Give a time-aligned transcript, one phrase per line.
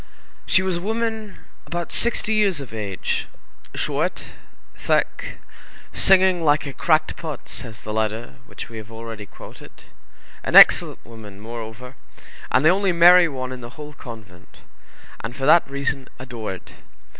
[0.47, 3.27] She was a woman about sixty years of age,
[3.75, 4.29] short,
[4.75, 5.37] thick,
[5.93, 9.83] "singing like a cracked pot," says the letter which we have already quoted;
[10.43, 11.93] an excellent woman, moreover,
[12.51, 14.61] and the only merry one in the whole convent,
[15.23, 16.71] and for that reason adored.